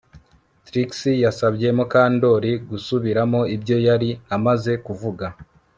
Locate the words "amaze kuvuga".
4.35-5.25